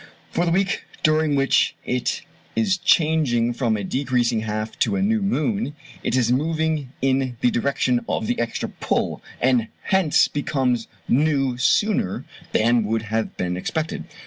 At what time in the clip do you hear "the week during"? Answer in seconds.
0.47-1.35